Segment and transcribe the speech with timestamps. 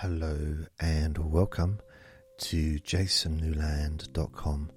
[0.00, 1.78] Hello and welcome
[2.38, 4.70] to jasonnewland.com.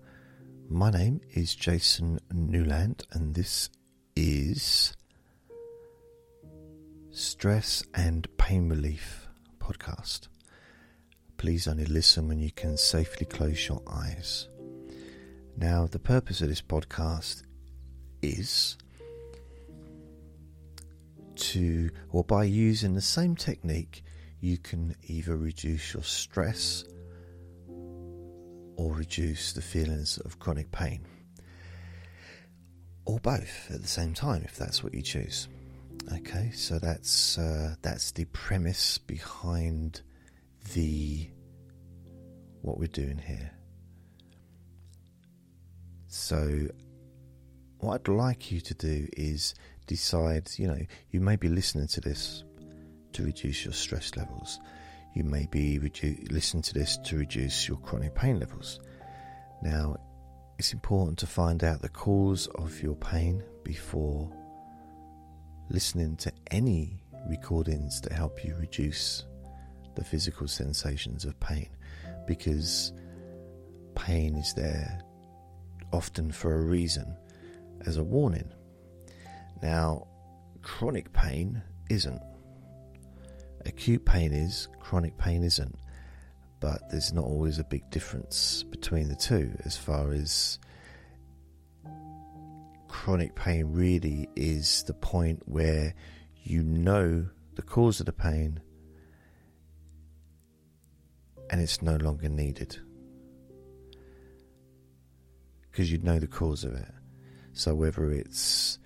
[0.68, 3.70] My name is Jason Newland and this
[4.18, 4.94] is
[7.12, 10.28] Stress and Pain Relief podcast.
[11.38, 14.50] Please only listen when you can safely close your eyes.
[15.56, 17.44] Now, the purpose of this podcast
[18.22, 18.76] is
[21.36, 24.04] to, or by using the same technique,
[24.44, 26.84] you can either reduce your stress
[28.76, 31.08] or reduce the feelings of chronic pain,
[33.06, 35.48] or both at the same time if that's what you choose.
[36.12, 40.02] Okay, so that's uh, that's the premise behind
[40.74, 41.30] the
[42.64, 43.52] what we're doing here.
[46.08, 46.68] So,
[47.78, 49.56] what I'd like you to do is
[49.88, 50.50] decide.
[50.58, 50.80] You know,
[51.12, 52.44] you may be listening to this
[53.14, 54.60] to reduce your stress levels.
[55.14, 58.80] You may be redu- listen to this to reduce your chronic pain levels.
[59.62, 59.98] Now,
[60.58, 64.32] it's important to find out the cause of your pain before
[65.70, 69.26] listening to any recordings that help you reduce
[69.96, 71.70] the physical sensations of pain
[72.28, 72.94] because
[73.96, 75.02] pain is there
[75.92, 77.16] often for a reason
[77.86, 78.52] as a warning.
[79.62, 80.08] Now,
[80.62, 82.22] chronic pain isn't.
[83.66, 85.76] Acute pain is, chronic pain isn't.
[86.60, 90.60] But there's not always a big difference between the two as far as
[92.88, 95.94] chronic pain really is the point where
[96.44, 98.62] you know the cause of the pain
[101.50, 102.78] and it's no longer needed
[105.74, 106.94] because you know the cause of it.
[107.54, 108.78] So, whether it's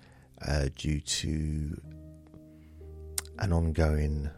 [0.46, 1.80] uh, due to
[3.38, 4.30] an ongoing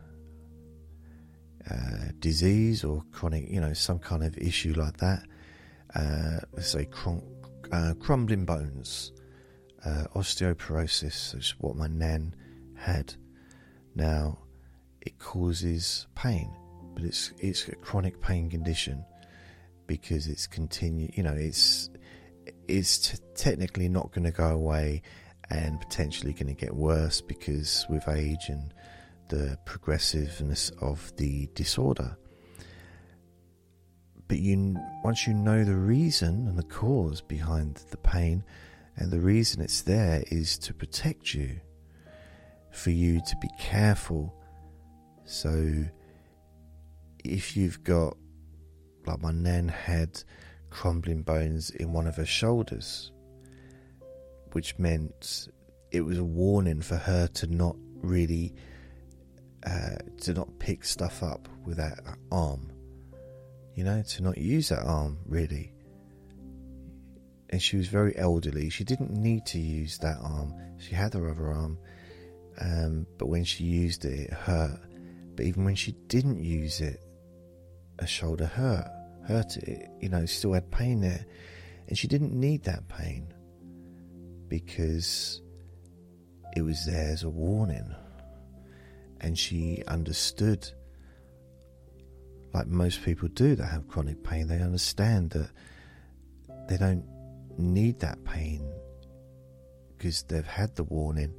[1.71, 5.23] uh, disease or chronic, you know, some kind of issue like that.
[5.95, 6.89] Uh, let's say
[7.73, 9.13] uh, crumbling bones,
[9.85, 12.35] uh, osteoporosis, is what my nan
[12.77, 13.15] had.
[13.95, 14.39] Now,
[15.01, 16.51] it causes pain,
[16.95, 19.05] but it's it's a chronic pain condition
[19.87, 21.11] because it's continue.
[21.15, 21.91] You know, it's
[22.69, 25.03] it's t- technically not going to go away
[25.51, 28.73] and potentially going to get worse because with age and
[29.31, 32.17] the progressiveness of the disorder.
[34.29, 38.45] But you, once you know the reason and the cause behind the pain,
[38.97, 41.61] and the reason it's there is to protect you,
[42.71, 44.35] for you to be careful.
[45.25, 45.85] So,
[47.25, 48.17] if you've got,
[49.07, 50.23] like my nan had,
[50.71, 53.13] crumbling bones in one of her shoulders,
[54.53, 55.49] which meant
[55.93, 58.55] it was a warning for her to not really
[59.67, 62.01] uh, to not pick stuff up with that
[62.31, 62.73] arm.
[63.75, 65.73] You know, to not use that arm really.
[67.51, 68.71] And she was very elderly.
[68.71, 70.55] She didn't need to use that arm.
[70.79, 71.79] She had her other arm,
[72.61, 74.81] um, but when she used it, it hurt.
[75.35, 77.03] But even when she didn't use it,
[77.99, 78.89] her shoulder hurt.
[79.27, 79.89] Hurt it.
[80.01, 81.25] You know, still had pain there,
[81.89, 83.33] and she didn't need that pain
[84.49, 85.43] because
[86.57, 87.95] it was there as a warning
[89.21, 90.69] and she understood,
[92.53, 95.51] like most people do that have chronic pain, they understand that
[96.69, 97.05] they don't
[97.59, 98.73] need that pain
[99.97, 101.35] because they've had the warning.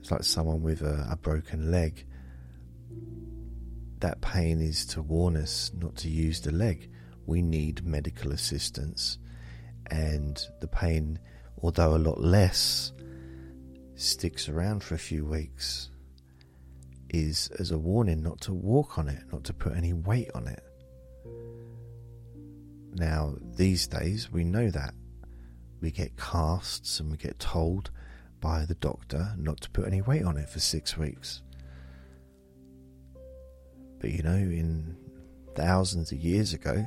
[0.00, 2.06] It's like someone with a, a broken leg.
[4.00, 6.90] That pain is to warn us not to use the leg.
[7.26, 9.18] We need medical assistance,
[9.90, 11.18] and the pain,
[11.62, 12.92] although a lot less,
[13.94, 15.90] sticks around for a few weeks
[17.14, 20.48] is as a warning not to walk on it, not to put any weight on
[20.48, 20.62] it.
[22.92, 24.94] Now, these days, we know that.
[25.80, 27.90] We get casts and we get told
[28.40, 31.42] by the doctor not to put any weight on it for six weeks.
[34.00, 34.96] But you know, in
[35.54, 36.86] thousands of years ago,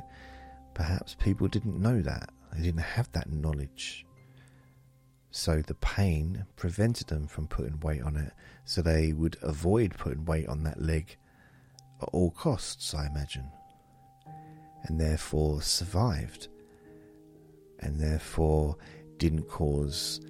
[0.74, 2.30] perhaps people didn't know that.
[2.52, 4.04] They didn't have that knowledge.
[5.30, 8.32] So the pain prevented them from putting weight on it,
[8.64, 11.16] so they would avoid putting weight on that leg
[12.00, 13.50] at all costs, I imagine,
[14.84, 16.48] and therefore survived,
[17.80, 18.76] and therefore
[19.18, 20.20] didn't cause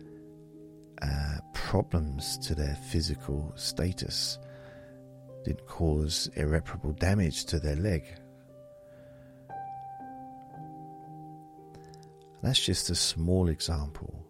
[1.01, 4.39] uh, problems to their physical status,
[5.45, 8.05] didn't cause irreparable damage to their leg.
[12.43, 14.28] That's just a small example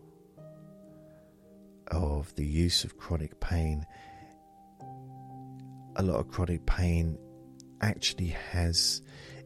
[1.90, 3.86] of the use of chronic pain.
[5.96, 7.18] A lot of chronic pain
[7.80, 9.02] actually has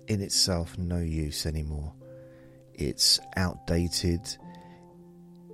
[0.08, 1.94] in itself no use anymore.
[2.74, 4.20] It's outdated.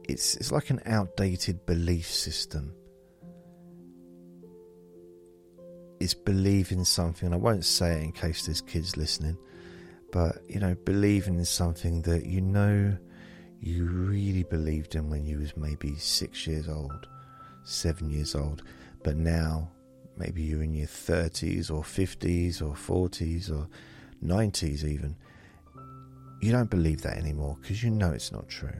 [0.08, 2.74] It's, it's like an outdated belief system.
[6.00, 9.36] It's believing something, I won't say it in case there's kids listening,
[10.12, 12.96] but you know, believing in something that you know
[13.60, 17.08] you really believed in when you was maybe six years old,
[17.64, 18.62] seven years old,
[19.02, 19.68] but now
[20.16, 23.68] maybe you're in your 30s or 50s or 40s or
[24.24, 25.16] 90s even,
[26.40, 28.70] you don't believe that anymore because you know it's not true.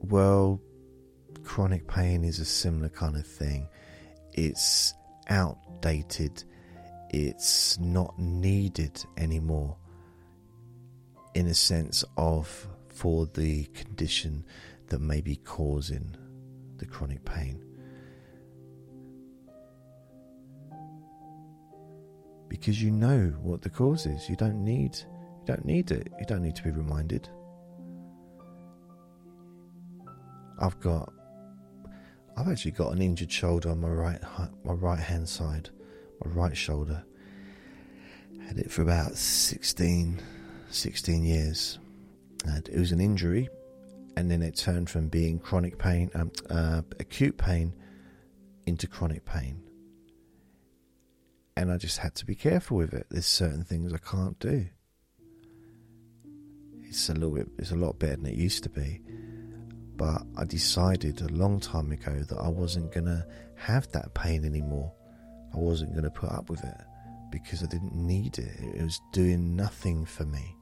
[0.00, 0.60] Well,
[1.42, 3.68] chronic pain is a similar kind of thing.
[4.34, 4.94] It's
[5.28, 6.44] outdated,
[7.10, 9.76] it's not needed anymore
[11.34, 14.44] in a sense of for the condition
[14.88, 16.16] that may be causing
[16.78, 17.64] the chronic pain.
[22.48, 24.28] Because you know what the cause is.
[24.28, 26.12] You don't need you don't need it.
[26.18, 27.28] You don't need to be reminded.
[30.58, 31.12] I've got
[32.36, 34.20] I've actually got an injured shoulder on my right
[34.64, 35.70] my right hand side,
[36.24, 37.04] my right shoulder.
[38.46, 40.20] Had it for about 16,
[40.70, 41.78] 16 years.
[42.46, 43.48] And it was an injury
[44.18, 47.72] and then it turned from being chronic pain, um, uh, acute pain,
[48.66, 49.62] into chronic pain.
[51.56, 53.06] And I just had to be careful with it.
[53.10, 54.66] There's certain things I can't do.
[56.82, 59.00] It's a little bit, it's a lot better than it used to be.
[59.94, 63.24] But I decided a long time ago that I wasn't gonna
[63.54, 64.92] have that pain anymore.
[65.54, 66.80] I wasn't gonna put up with it
[67.30, 68.58] because I didn't need it.
[68.74, 70.56] It was doing nothing for me.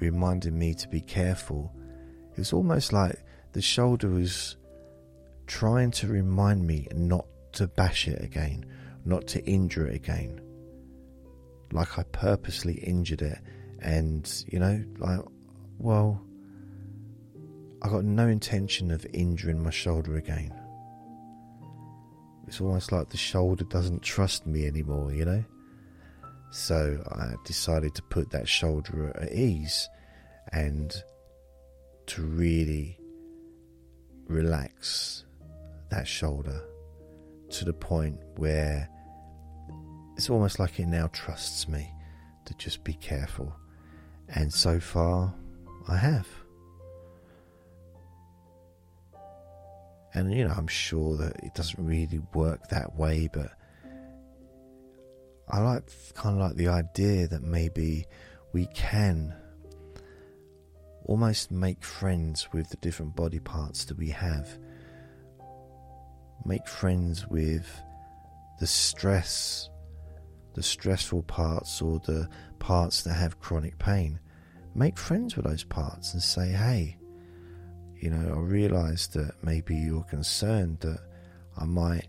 [0.00, 1.72] Reminding me to be careful
[2.32, 4.56] it was almost like the shoulder was
[5.46, 8.64] trying to remind me not to bash it again,
[9.04, 10.40] not to injure it again.
[11.72, 13.38] Like I purposely injured it,
[13.80, 15.20] and you know, like,
[15.78, 16.22] well,
[17.82, 20.52] I got no intention of injuring my shoulder again.
[22.46, 25.44] It's almost like the shoulder doesn't trust me anymore, you know?
[26.50, 29.88] So I decided to put that shoulder at ease
[30.52, 30.92] and
[32.06, 32.98] to really
[34.26, 35.24] relax
[35.90, 36.60] that shoulder
[37.50, 38.88] to the point where
[40.16, 41.92] it's almost like it now trusts me
[42.46, 43.54] to just be careful.
[44.28, 45.34] And so far,
[45.88, 46.26] I have.
[50.14, 53.52] And you know, I'm sure that it doesn't really work that way, but
[55.52, 55.82] I like
[56.14, 58.06] kind of like the idea that maybe
[58.52, 59.34] we can
[61.06, 64.48] almost make friends with the different body parts that we have.
[66.44, 67.66] Make friends with
[68.60, 69.68] the stress,
[70.54, 72.28] the stressful parts, or the
[72.60, 74.20] parts that have chronic pain.
[74.74, 76.96] Make friends with those parts and say, hey,
[77.96, 81.00] you know, I realize that maybe you're concerned that
[81.58, 82.06] I might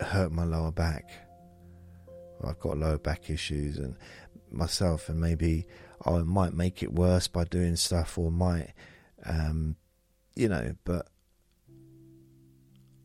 [0.00, 1.10] hurt my lower back.
[2.44, 3.96] I've got lower back issues and
[4.50, 5.66] myself, and maybe
[6.04, 8.72] I might make it worse by doing stuff, or might,
[9.24, 9.76] um,
[10.34, 11.08] you know, but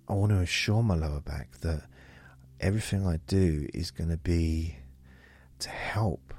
[0.07, 1.84] I want to assure my lower back that
[2.60, 4.77] everything I do is going to be
[5.60, 6.34] to help.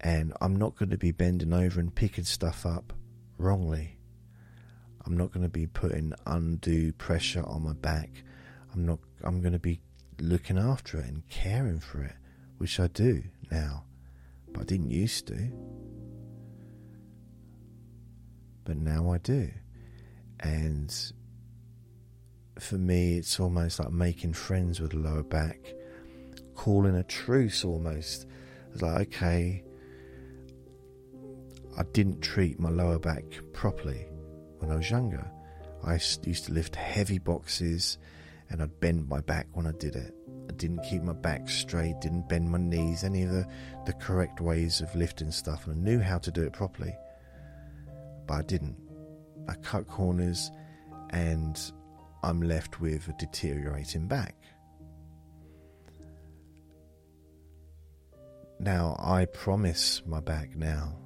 [0.00, 2.92] And I'm not going to be bending over and picking stuff up
[3.36, 3.98] wrongly.
[5.04, 8.10] I'm not going to be putting undue pressure on my back.
[8.72, 9.80] I'm not I'm going to be
[10.20, 12.14] looking after it and caring for it,
[12.58, 13.84] which I do now
[14.52, 15.50] but I didn't used to.
[18.64, 19.50] But now I do.
[20.40, 20.94] And
[22.58, 25.74] for me, it's almost like making friends with the lower back,
[26.54, 28.26] calling a truce almost.
[28.72, 29.64] It's like, okay,
[31.76, 34.06] I didn't treat my lower back properly
[34.58, 35.30] when I was younger.
[35.84, 37.98] I used to lift heavy boxes
[38.50, 40.14] and I'd bend my back when I did it.
[40.48, 43.46] I didn't keep my back straight, didn't bend my knees, any of the,
[43.86, 46.94] the correct ways of lifting stuff, and I knew how to do it properly.
[48.26, 48.76] But I didn't.
[49.48, 50.50] I cut corners
[51.10, 51.58] and
[52.22, 54.36] I'm left with a deteriorating back.
[58.60, 60.98] Now, I promise my back now.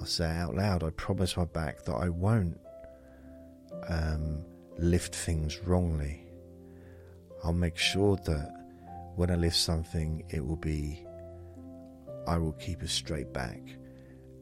[0.00, 2.58] I say out loud, I promise my back that I won't
[3.88, 4.44] um,
[4.82, 6.26] lift things wrongly.
[7.44, 8.52] I'll make sure that
[9.14, 11.06] when I lift something, it will be,
[12.26, 13.60] I will keep a straight back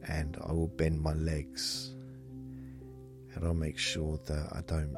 [0.07, 1.93] and I will bend my legs
[3.35, 4.95] and I'll make sure that I don't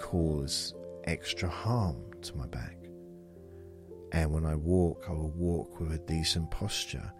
[0.00, 0.74] cause
[1.04, 2.76] extra harm to my back.
[4.12, 7.12] And when I walk, I will walk with a decent posture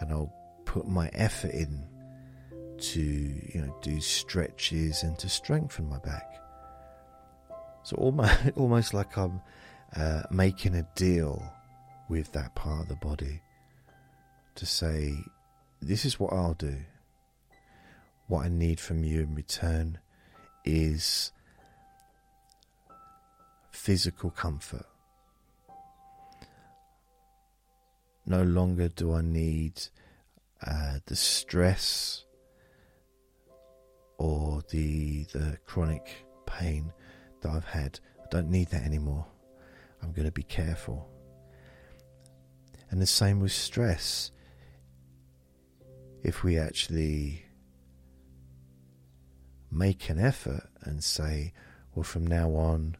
[0.00, 0.34] and I'll
[0.66, 1.88] put my effort in
[2.78, 6.40] to, you know, do stretches and to strengthen my back.
[7.82, 9.40] So almost, almost like I'm
[9.96, 11.42] uh, making a deal
[12.08, 13.40] with that part of the body
[14.56, 15.14] to say,
[15.80, 16.76] this is what I'll do.
[18.26, 19.98] What I need from you in return
[20.64, 21.32] is
[23.70, 24.86] physical comfort.
[28.26, 29.82] No longer do I need
[30.66, 32.24] uh, the stress
[34.18, 36.92] or the the chronic pain
[37.40, 38.00] that I've had.
[38.22, 39.26] I don't need that anymore.
[40.02, 41.08] I'm going to be careful.
[42.90, 44.30] And the same with stress.
[46.22, 47.44] If we actually
[49.70, 51.52] make an effort and say,
[51.94, 52.96] well, from now on,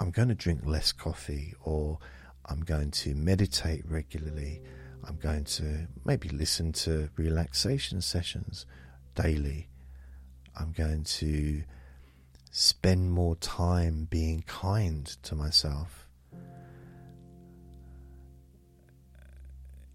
[0.00, 1.98] I'm going to drink less coffee, or
[2.46, 4.62] I'm going to meditate regularly,
[5.06, 8.66] I'm going to maybe listen to relaxation sessions
[9.14, 9.68] daily,
[10.58, 11.62] I'm going to
[12.50, 16.06] spend more time being kind to myself.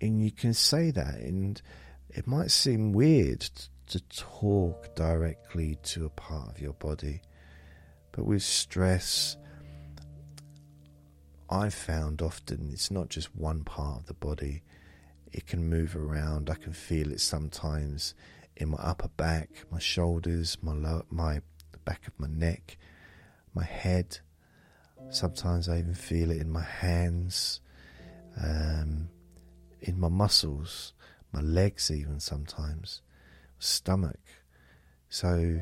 [0.02, 1.62] And you can say that, and
[2.10, 3.50] it might seem weird
[3.88, 7.22] to talk directly to a part of your body,
[8.12, 9.38] but with stress,
[11.50, 14.64] I've found often it's not just one part of the body,
[15.32, 16.50] it can move around.
[16.50, 18.14] I can feel it sometimes
[18.60, 21.42] in my upper back, my shoulders, my lower, my
[21.86, 22.78] back of my neck,
[23.54, 24.20] my head.
[25.10, 27.62] Sometimes I even feel it in my hands,
[28.42, 29.10] um,
[29.82, 30.94] in my muscles,
[31.32, 33.02] my legs, even sometimes,
[33.60, 34.20] stomach.
[35.10, 35.60] So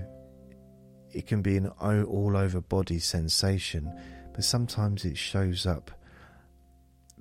[1.11, 3.91] it can be an all over body sensation,
[4.33, 5.91] but sometimes it shows up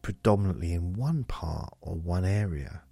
[0.03, 2.83] predominantly in one part or one area.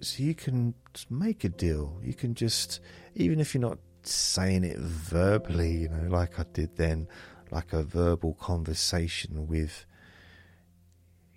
[0.00, 0.74] So you can
[1.08, 1.98] make a deal.
[2.02, 2.80] You can just,
[3.14, 7.08] even if you're not saying it verbally, you know, like I did then,
[7.50, 9.86] like a verbal conversation with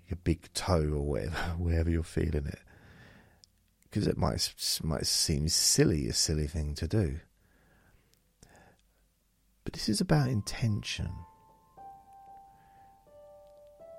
[0.08, 2.60] your big toe or whatever, wherever you're feeling it.
[3.84, 7.20] Because it might might seem silly, a silly thing to do.
[9.64, 11.10] But this is about intention.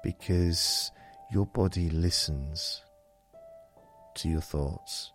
[0.05, 0.93] Because
[1.33, 2.83] your body listens
[4.17, 5.13] to your thoughts.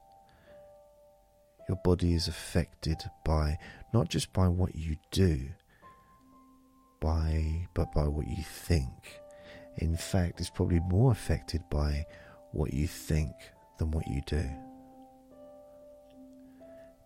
[1.67, 3.57] Your body is affected by
[3.93, 5.49] not just by what you do,
[7.01, 9.21] by but by what you think.
[9.77, 12.05] In fact, it's probably more affected by
[12.51, 13.33] what you think
[13.79, 14.47] than what you do.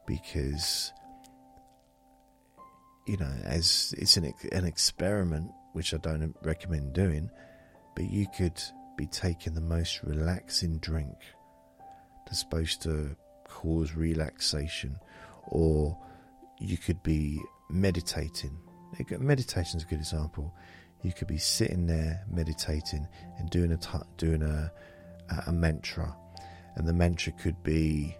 [0.06, 0.92] Because
[3.08, 7.30] you know, as it's an an experiment, which I don't recommend doing,
[7.96, 8.62] but you could
[8.98, 11.16] be taking the most relaxing drink
[12.30, 13.16] that's supposed to
[13.48, 14.96] cause relaxation,
[15.48, 15.98] or
[16.60, 18.56] you could be meditating.
[19.20, 20.54] Meditation is a good example.
[21.02, 23.08] You could be sitting there meditating
[23.38, 23.80] and doing a
[24.18, 24.72] doing a,
[25.48, 26.16] a mantra,
[26.76, 28.16] and the mantra could be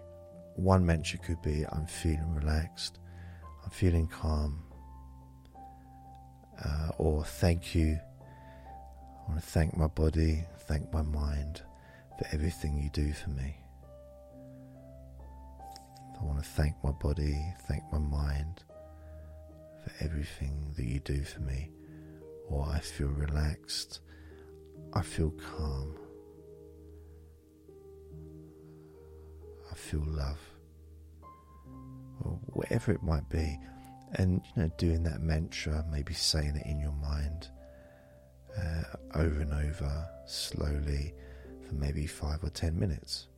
[0.56, 2.98] one mantra could be I'm feeling relaxed,
[3.64, 4.62] I'm feeling calm,
[6.64, 7.98] uh, or thank you.
[8.26, 11.62] I want to thank my body, thank my mind
[12.18, 13.59] for everything you do for me.
[16.20, 18.62] I want to thank my body, thank my mind
[19.82, 21.70] for everything that you do for me.
[22.48, 24.00] Or I feel relaxed,
[24.92, 25.96] I feel calm,
[29.70, 30.40] I feel love,
[32.20, 33.58] or whatever it might be.
[34.14, 37.48] And you know, doing that mantra, maybe saying it in your mind
[38.58, 38.82] uh,
[39.14, 41.14] over and over slowly
[41.66, 43.28] for maybe five or ten minutes.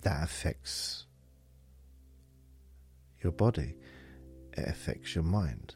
[0.00, 1.04] That affects
[3.22, 3.74] your body,
[4.56, 5.74] it affects your mind.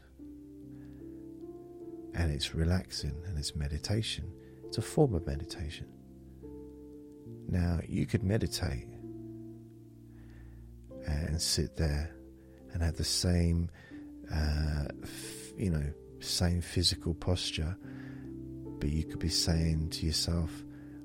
[2.13, 4.31] And it's relaxing and it's meditation.
[4.65, 5.87] It's a form of meditation.
[7.47, 8.87] Now, you could meditate
[11.05, 12.15] and sit there
[12.73, 13.69] and have the same,
[14.33, 15.85] uh, f- you know,
[16.19, 17.77] same physical posture,
[18.79, 20.51] but you could be saying to yourself,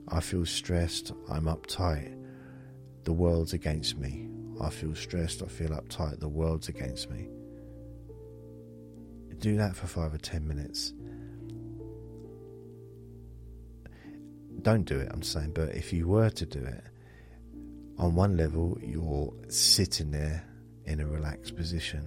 [0.08, 2.16] I feel stressed, I'm uptight,
[3.04, 4.29] the world's against me,
[4.60, 7.28] I feel stressed, I feel uptight, the world's against me.
[9.38, 10.92] Do that for five or ten minutes.
[14.60, 16.84] Don't do it, I'm saying, but if you were to do it,
[17.96, 20.44] on one level, you're sitting there
[20.84, 22.06] in a relaxed position.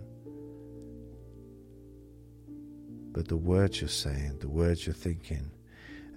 [3.11, 5.49] But the words you're saying, the words you're thinking,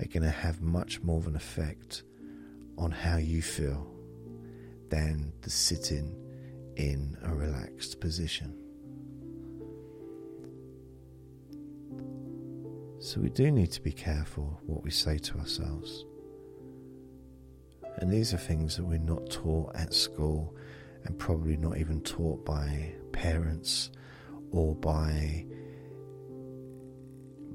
[0.00, 2.02] are going to have much more of an effect
[2.76, 3.86] on how you feel
[4.90, 6.14] than the sitting
[6.76, 8.54] in a relaxed position.
[12.98, 16.04] So we do need to be careful what we say to ourselves.
[17.98, 20.54] And these are things that we're not taught at school
[21.04, 23.90] and probably not even taught by parents
[24.50, 25.46] or by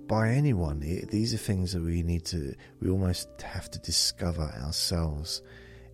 [0.08, 0.80] by anyone.
[0.80, 5.42] These are things that we need to we almost have to discover ourselves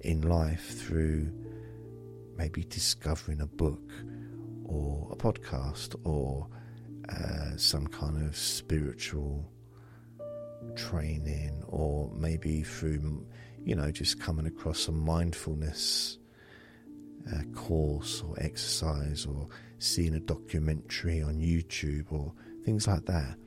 [0.02, 1.32] in life through
[2.38, 3.92] maybe discovering a book
[4.66, 6.48] or a podcast or
[7.10, 9.50] uh, some kind of spiritual
[10.76, 13.26] training or maybe through
[13.64, 16.18] you know just coming across a mindfulness
[17.34, 19.48] uh, course or exercise or
[19.80, 23.38] seeing a documentary on YouTube or things like that.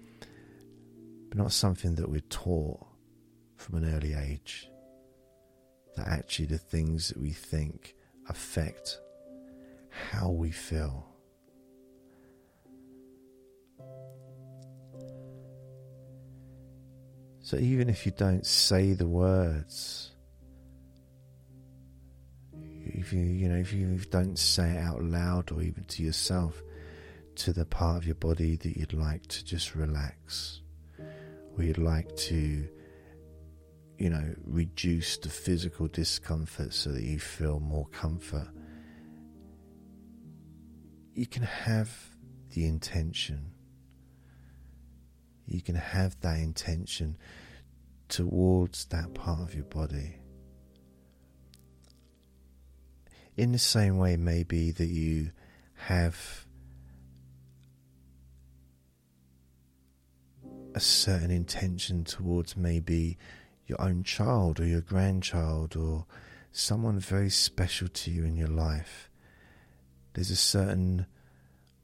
[1.29, 2.85] But not something that we're taught
[3.57, 4.69] from an early age.
[5.97, 7.95] That actually the things that we think
[8.31, 9.01] affect
[9.91, 11.07] how we feel.
[17.41, 20.13] So even if you don't say the words,
[22.53, 26.63] if you you know if you don't say it out loud or even to yourself,
[27.37, 30.61] to the part of your body that you'd like to just relax,
[31.57, 32.69] or you'd like to
[34.01, 38.49] you know, reduce the physical discomfort so that you feel more comfort.
[41.13, 41.91] You can have
[42.55, 43.53] the intention.
[45.47, 47.19] You can have that intention
[48.09, 50.17] towards that part of your body.
[53.37, 55.31] In the same way, maybe that you
[55.75, 56.47] have
[60.75, 63.19] a certain intention towards maybe
[63.71, 66.05] your own child or your grandchild or
[66.51, 69.09] someone very special to you in your life,
[70.13, 71.07] there's a certain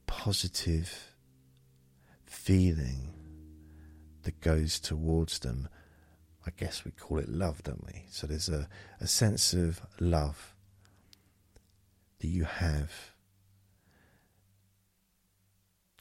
[0.06, 1.14] positive
[2.24, 3.14] feeling
[4.24, 5.68] that goes towards them.
[6.44, 8.06] I guess we call it love, don't we?
[8.10, 8.68] So there's a,
[9.00, 10.54] a sense of love
[12.18, 12.92] that you have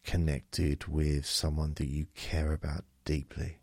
[0.03, 3.59] connected with someone that you care about deeply.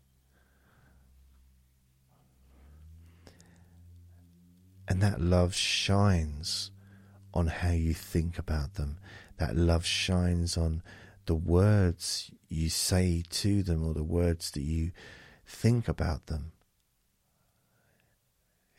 [4.87, 6.71] And that love shines
[7.33, 8.97] on how you think about them.
[9.37, 10.83] That love shines on
[11.25, 14.91] the words you say to them or the words that you
[15.45, 16.51] think about them.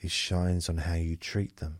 [0.01, 1.79] It shines on how you treat them,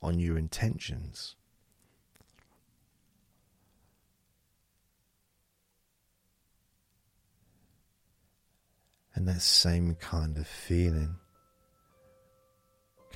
[0.00, 1.36] on your intentions.
[9.14, 11.16] And that same kind of feeling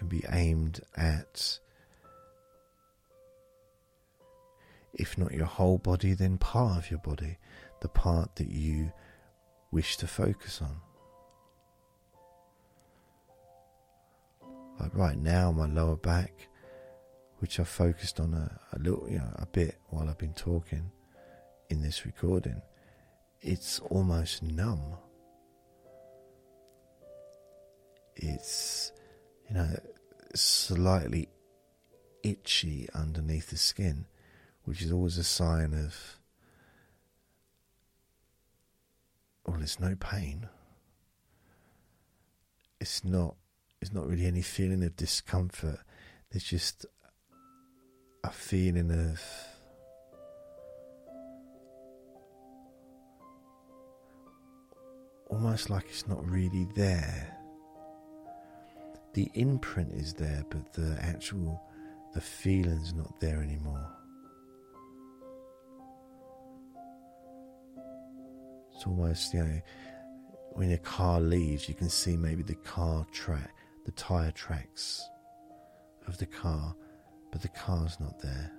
[0.03, 1.61] can be aimed at,
[4.95, 7.38] if not your whole body, then part of your body,
[7.81, 8.93] the part that you
[9.71, 10.77] wish to focus on.
[14.81, 16.49] Like right now, my lower back,
[17.38, 20.91] which I focused on a, a little, you know, a bit while I've been talking
[21.71, 22.61] in this recording,
[23.41, 24.97] it's almost numb.
[28.17, 28.93] It's,
[29.49, 29.69] you know,
[30.35, 31.29] slightly
[32.23, 34.07] itchy underneath the skin,
[34.64, 36.18] which is always a sign of,
[39.47, 40.49] well, there's no pain.
[42.81, 43.37] It's not.
[43.81, 45.81] It's not really any feeling of discomfort.
[46.31, 46.87] There's just
[48.23, 49.21] a feeling of
[55.29, 57.41] almost like it's not really there
[59.14, 61.62] the imprint is there, but the actual
[62.14, 63.88] the feeling's not there anymore.
[68.75, 69.61] It's almost you know
[70.55, 73.55] when a car leaves, you can see maybe the car track,
[73.87, 75.03] the tire tracks
[76.07, 76.75] of the car,
[77.31, 78.53] but the car's not there.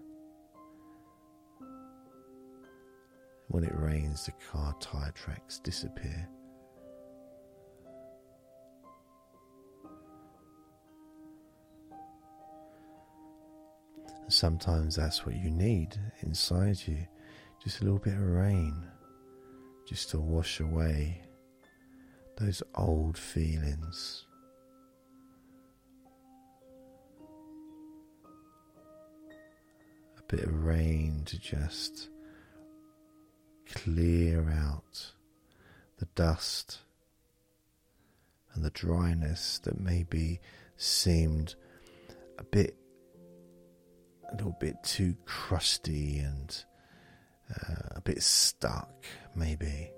[3.48, 6.28] When it rains, the car tire tracks disappear.
[14.34, 16.98] sometimes that's what you need inside you
[17.63, 18.76] just a little bit of rain,
[19.86, 21.22] just to wash away
[22.38, 24.26] those old feelings.
[30.17, 32.10] A bit of rain to just
[33.74, 35.13] clear out
[36.00, 36.80] the dust
[38.54, 40.41] and the dryness that maybe
[40.76, 41.56] seemed
[42.38, 42.76] a bit
[44.34, 46.65] a little bit too crusty and
[47.52, 49.91] uh, a bit stuck maybe.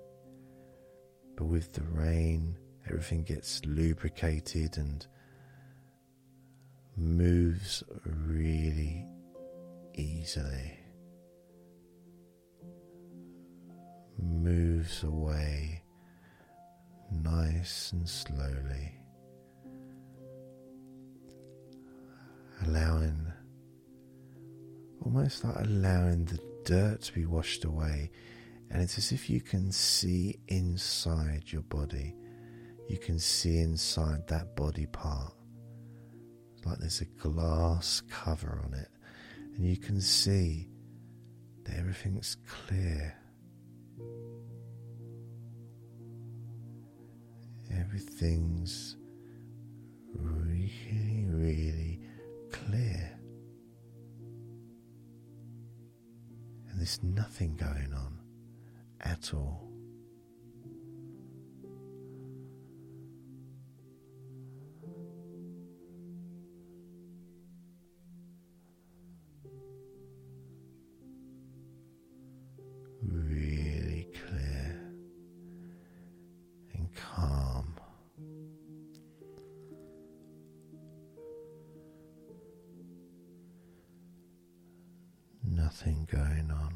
[1.36, 5.06] But with the rain everything gets lubricated and
[6.96, 9.06] moves really
[9.94, 10.78] easily.
[14.18, 15.82] Moves away
[17.10, 18.94] nice and slowly,
[22.66, 23.25] allowing
[25.06, 28.10] almost like allowing the dirt to be washed away.
[28.70, 32.16] And it's as if you can see inside your body,
[32.88, 35.32] you can see inside that body part.
[36.56, 38.88] It's like there's a glass cover on it,
[39.54, 40.68] and you can see
[41.64, 43.16] that everything's clear
[47.78, 48.96] everything's
[50.14, 52.00] really, really
[52.50, 53.15] clear.
[56.86, 58.20] There's nothing going on
[59.00, 59.68] at all.
[73.02, 74.80] Really clear
[76.74, 77.74] and calm.
[85.42, 86.75] Nothing going on.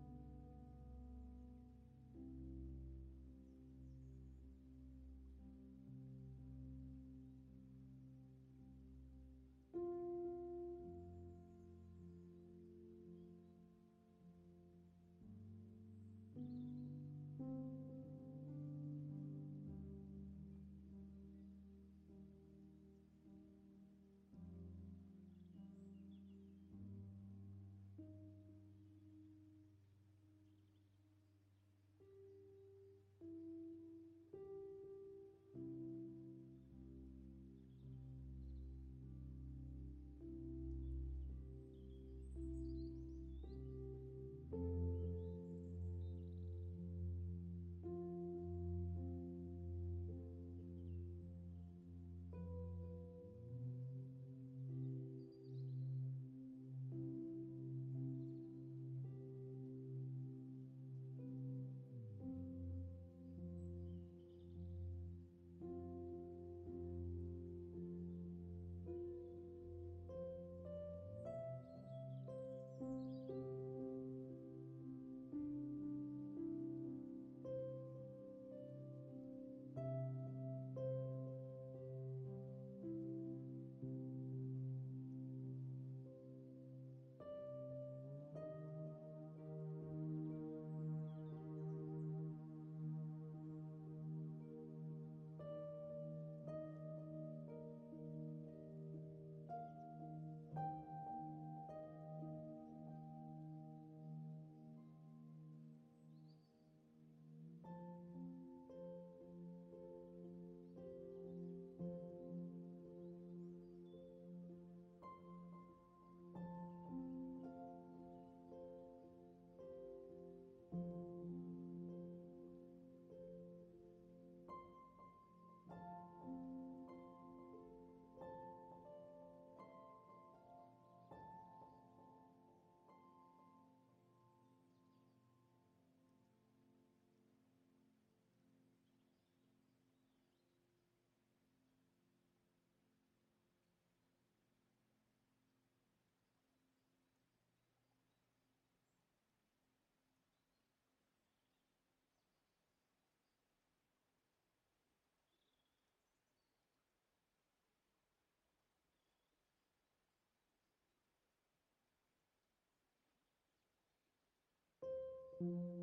[165.41, 165.80] you